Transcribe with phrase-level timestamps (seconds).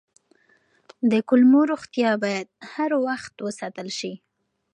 [1.11, 4.13] د کولمو روغتیا باید هر وخت وساتل شي.